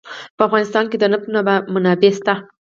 په 0.37 0.41
افغانستان 0.47 0.85
کې 0.89 0.97
د 0.99 1.03
نفت 1.11 1.27
منابع 1.73 2.11
شته. 2.17 2.33